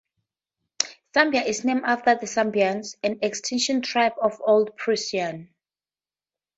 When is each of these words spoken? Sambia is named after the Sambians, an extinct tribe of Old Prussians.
Sambia 1.13 1.43
is 1.45 1.63
named 1.63 1.83
after 1.85 2.15
the 2.15 2.25
Sambians, 2.25 2.95
an 3.03 3.19
extinct 3.21 3.85
tribe 3.87 4.13
of 4.19 4.41
Old 4.43 4.75
Prussians. 4.75 5.47